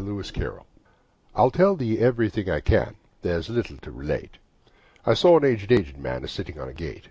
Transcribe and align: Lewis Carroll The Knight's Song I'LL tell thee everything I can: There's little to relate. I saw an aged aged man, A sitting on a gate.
Lewis 0.00 0.30
Carroll 0.30 0.64
The 0.76 0.82
Knight's 0.82 1.34
Song 1.34 1.34
I'LL 1.40 1.50
tell 1.50 1.74
thee 1.74 1.98
everything 1.98 2.48
I 2.48 2.60
can: 2.60 2.94
There's 3.22 3.48
little 3.50 3.78
to 3.78 3.90
relate. 3.90 4.38
I 5.04 5.14
saw 5.14 5.38
an 5.38 5.44
aged 5.44 5.72
aged 5.72 5.98
man, 5.98 6.22
A 6.22 6.28
sitting 6.28 6.56
on 6.60 6.68
a 6.68 6.72
gate. 6.72 7.08